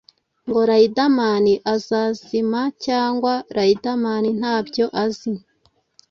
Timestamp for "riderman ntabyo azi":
3.55-5.33